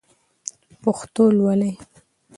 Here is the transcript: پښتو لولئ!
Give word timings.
پښتو 0.81 1.23
لولئ! 1.37 1.73